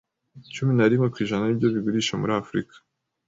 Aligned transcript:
cumi 0.53 0.73
na 0.75 0.85
rimwe 0.91 1.07
kwijana 1.13 1.43
by’ibyo 1.47 1.67
bagurisha 1.73 2.13
muri 2.21 2.31
Afurika 2.41 2.75